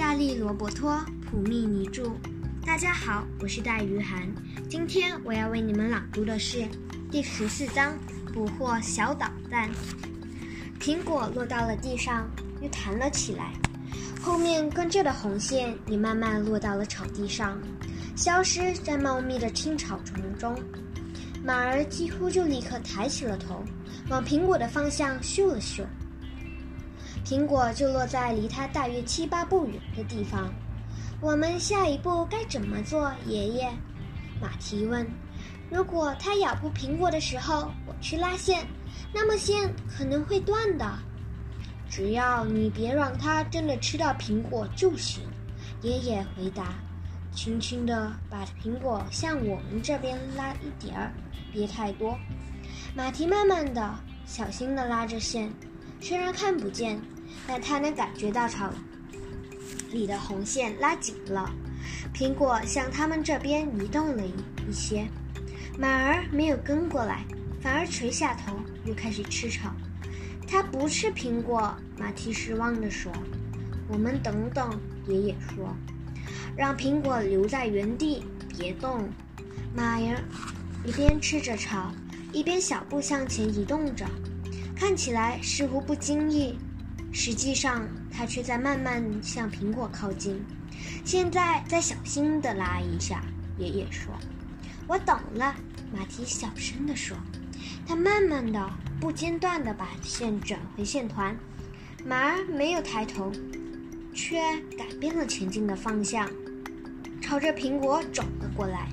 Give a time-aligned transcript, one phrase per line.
[0.00, 0.92] 大利罗伯托·
[1.30, 2.10] 普密尼著。
[2.64, 4.26] 大家好，我是戴于涵。
[4.66, 6.66] 今天我要为你们朗读的是
[7.10, 7.92] 第十四章
[8.32, 9.68] 《捕获小导弹》。
[10.80, 12.26] 苹果落到了地上，
[12.62, 13.52] 又弹了起来。
[14.22, 17.60] 后面跟着的红线也慢慢落到了草地上，
[18.16, 20.58] 消失在茂密的青草丛中。
[21.44, 23.62] 马儿几乎就立刻抬起了头，
[24.08, 25.84] 往苹果的方向嗅了嗅。
[27.24, 30.52] 苹果就落在离它大约七八步远的地方。
[31.20, 33.70] 我们下一步该怎么做，爷爷？
[34.40, 35.06] 马蹄问。
[35.70, 38.66] 如果它咬破苹果的时候，我去拉线，
[39.12, 40.98] 那么线可能会断的。
[41.88, 45.22] 只要你别让它真的吃到苹果就行。
[45.82, 46.74] 爷爷回答，
[47.32, 51.12] 轻轻地把苹果向我们这边拉一点儿，
[51.52, 52.18] 别太多。
[52.94, 53.94] 马蹄慢慢的、
[54.26, 55.52] 小心地拉着线。
[56.00, 57.00] 虽然看不见，
[57.46, 58.72] 但他能感觉到草
[59.92, 61.50] 里的红线拉紧了。
[62.14, 64.34] 苹果向他们这边移动了一
[64.68, 65.06] 一些，
[65.78, 67.24] 马儿没有跟过来，
[67.60, 69.72] 反而垂下头，又开始吃草。
[70.48, 73.12] 他不吃苹果，马蹄失望地说
[73.86, 75.76] ：“我们等等。”爷爷说
[76.56, 78.24] ：“让苹果留在原地，
[78.58, 79.08] 别动。”
[79.76, 80.16] 马儿
[80.84, 81.92] 一边吃着草，
[82.32, 84.04] 一边小步向前移动着。
[84.80, 86.58] 看起来似乎不经意，
[87.12, 90.42] 实际上它却在慢慢向苹果靠近。
[91.04, 93.22] 现在再小心地拉一下，
[93.58, 94.10] 爷爷说
[94.88, 95.54] ：“我懂了。”
[95.92, 97.14] 马蹄小声地说。
[97.86, 101.36] 他慢慢的、不间断地把线转回线团。
[102.02, 103.30] 马儿没有抬头，
[104.14, 104.40] 却
[104.78, 106.26] 改变了前进的方向，
[107.20, 108.88] 朝着苹果走了过来。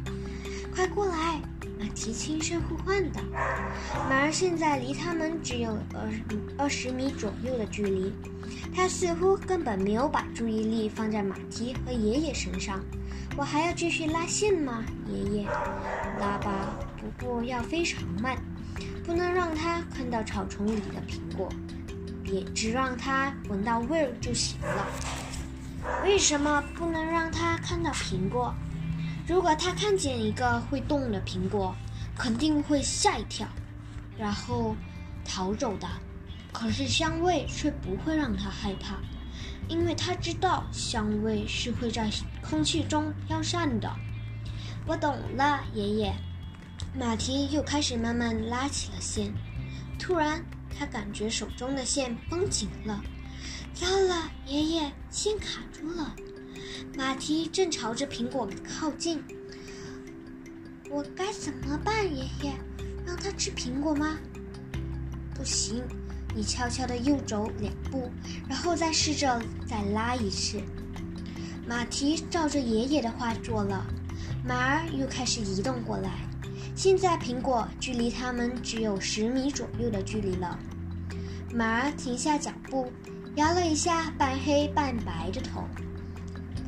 [0.76, 1.40] 快过来！
[1.80, 3.22] 马蹄轻声呼唤道
[4.10, 6.10] ：“马儿现在离他们只有二
[6.58, 8.12] 二十米左右的距离，
[8.76, 12.80] 他似乎根本没有把注意力放在马蹄和爷爷身上。
[13.36, 15.46] 我还要继续拉线吗，爷爷？
[16.20, 18.36] 拉吧，不过要非常慢，
[19.06, 21.48] 不能让他看到草丛里的苹果，
[22.24, 24.88] 别只让他闻到味儿就行了。
[26.04, 28.52] 为什么不能让他看到苹果？”
[29.28, 31.76] 如果他看见一个会动的苹果，
[32.18, 33.46] 肯定会吓一跳，
[34.18, 34.74] 然后
[35.26, 35.88] 逃走的。
[36.54, 38.96] 可是香味却不会让他害怕，
[39.68, 42.10] 因为他知道香味是会在
[42.42, 43.94] 空气中飘散的。
[44.86, 46.16] 我懂了，爷爷。
[46.98, 49.34] 马蹄又开始慢慢拉起了线。
[50.00, 50.42] 突然，
[50.80, 53.04] 他感觉手中的线绷紧了。
[53.74, 56.16] 糟了，爷爷，线卡住了。
[56.98, 59.24] 马蹄正朝着苹果靠近，
[60.90, 62.54] 我该怎么办，爷爷？
[63.06, 64.18] 让他吃苹果吗？
[65.34, 65.84] 不行，
[66.36, 68.10] 你悄悄地右走两步，
[68.50, 70.62] 然后再试着再拉一次。
[71.68, 73.86] 马蹄照着爷爷的话做了，
[74.46, 76.12] 马儿又开始移动过来。
[76.76, 80.58] 现在苹果距离他们只有十米左右的距离了。
[81.54, 82.92] 马儿停下脚步，
[83.36, 85.68] 摇了一下半黑半白的头。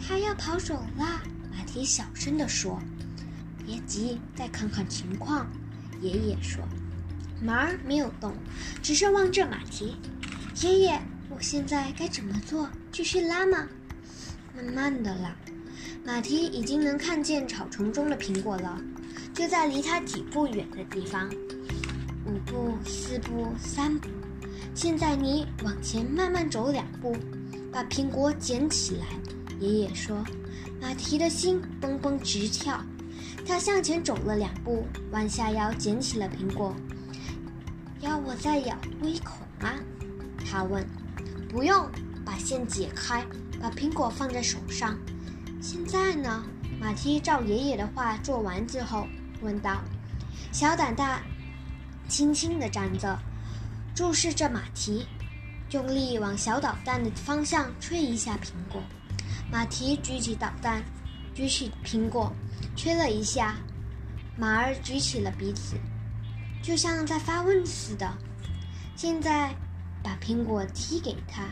[0.09, 1.21] 他要跑走了，
[1.51, 2.81] 马蹄小声地说
[3.63, 5.45] ：“别急，再看看情况。”
[6.01, 6.63] 爷爷说。
[7.39, 8.33] 马儿没有动，
[8.81, 9.95] 只是望着马蹄。
[10.63, 10.99] 爷爷，
[11.29, 12.67] 我现在该怎么做？
[12.91, 13.67] 继续拉吗？
[14.55, 15.35] 慢慢的拉。
[16.03, 18.81] 马蹄已经能看见草丛中的苹果了，
[19.35, 21.29] 就在离它几步远的地方。
[22.25, 24.09] 五步，四步，三步。
[24.73, 27.15] 现在你往前慢慢走两步，
[27.71, 29.05] 把苹果捡起来。
[29.59, 30.23] 爷爷说
[30.81, 32.81] ：“马蹄的心蹦蹦直跳。”
[33.45, 36.75] 他向前走了两步，弯下腰捡起了苹果。
[38.01, 39.73] “要我再咬一口吗？”
[40.49, 40.85] 他问。
[41.49, 41.89] “不用，
[42.23, 43.25] 把线解开，
[43.59, 44.97] 把苹果放在手上。”
[45.61, 46.43] 现在呢？
[46.79, 49.07] 马蹄照爷爷的话做完之后，
[49.41, 49.81] 问道
[50.53, 51.21] ：“小胆大，
[52.07, 53.19] 轻轻地站着，
[53.93, 55.05] 注视着马蹄，
[55.71, 58.81] 用力往小导弹的方向吹一下苹果。”
[59.51, 60.83] 马蹄举起导弹，
[61.33, 62.31] 举起苹果，
[62.75, 63.55] 吹了一下。
[64.37, 65.75] 马儿举起了鼻子，
[66.61, 68.07] 就像在发问似的。
[68.95, 69.53] 现在，
[70.03, 71.43] 把苹果踢给他，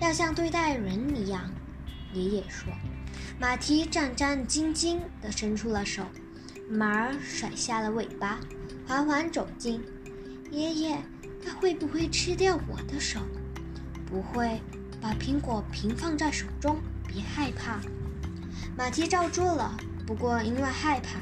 [0.00, 1.50] 要像对待人一样。
[2.12, 2.72] 爷爷说。
[3.38, 6.02] 马蹄战战兢兢地伸出了手，
[6.68, 8.40] 马儿甩下了尾巴，
[8.86, 9.82] 缓缓走近。
[10.50, 10.98] 爷爷，
[11.44, 13.20] 他会不会吃掉我的手？
[14.06, 14.60] 不会，
[15.00, 16.78] 把苹果平放在手中。
[17.06, 17.80] 别害怕，
[18.76, 19.76] 马蹄照住了。
[20.06, 21.18] 不过因为害怕，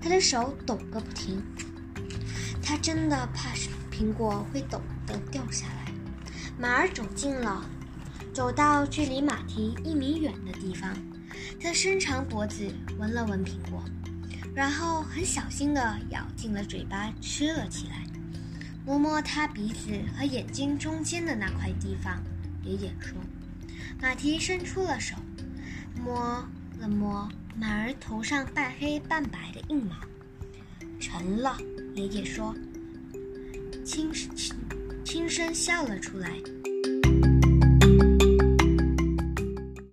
[0.00, 1.42] 他的手抖个不停。
[2.62, 3.50] 他真的怕
[3.90, 5.92] 苹果会抖得掉下来。
[6.58, 7.64] 马儿走近了，
[8.32, 10.92] 走到距离马蹄一米远的地方，
[11.60, 12.66] 他伸长脖子
[12.98, 13.84] 闻了闻苹果，
[14.54, 18.04] 然后很小心地咬进了嘴巴吃了起来。
[18.86, 22.22] 摸摸他鼻子和眼睛中间的那块地方，
[22.62, 23.16] 爷爷说
[24.00, 25.14] ：“马蹄伸出了手，
[26.02, 26.44] 摸
[26.78, 29.94] 了摸马儿头上半黑半白的硬毛，
[31.00, 31.56] 成了。”
[31.94, 32.54] 爷爷说，
[33.84, 34.34] 轻轻
[35.04, 36.30] 轻声笑了出来。